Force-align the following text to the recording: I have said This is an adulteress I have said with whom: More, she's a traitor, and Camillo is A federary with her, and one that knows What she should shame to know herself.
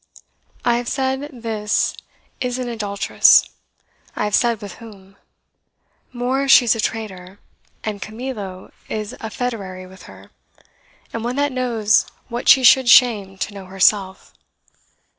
I 0.65 0.77
have 0.77 0.87
said 0.89 1.29
This 1.31 1.95
is 2.39 2.57
an 2.57 2.67
adulteress 2.67 3.47
I 4.15 4.23
have 4.23 4.33
said 4.33 4.59
with 4.59 4.73
whom: 4.81 5.15
More, 6.11 6.47
she's 6.47 6.73
a 6.73 6.79
traitor, 6.79 7.39
and 7.83 8.01
Camillo 8.01 8.71
is 8.89 9.15
A 9.19 9.29
federary 9.29 9.85
with 9.85 10.01
her, 10.09 10.31
and 11.13 11.23
one 11.23 11.35
that 11.35 11.51
knows 11.51 12.07
What 12.29 12.49
she 12.49 12.63
should 12.63 12.89
shame 12.89 13.37
to 13.37 13.53
know 13.53 13.67
herself. 13.67 14.33